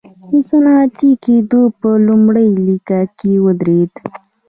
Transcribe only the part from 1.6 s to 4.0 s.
په لومړۍ لیکه کې ودرېد.